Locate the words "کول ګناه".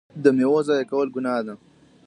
0.91-1.41